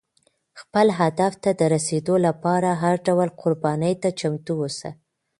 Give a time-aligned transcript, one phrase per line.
[0.61, 4.89] خپل هدف ته د رسېدو لپاره هر ډول قربانۍ ته چمتو اوسه.